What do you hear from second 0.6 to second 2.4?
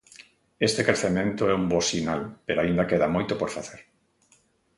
Este crecemento é un bo sinal